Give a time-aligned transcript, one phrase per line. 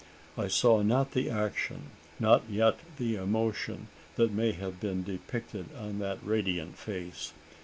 [0.35, 5.99] I saw not the action, nor yet the emotion that may have been depicted on
[5.99, 7.33] that radiant face.